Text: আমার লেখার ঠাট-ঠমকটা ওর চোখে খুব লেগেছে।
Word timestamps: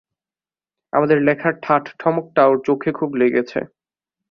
আমার 0.93 1.09
লেখার 1.21 1.53
ঠাট-ঠমকটা 1.61 2.41
ওর 2.47 2.57
চোখে 2.65 2.91
খুব 2.91 3.09
লেগেছে। 3.13 3.59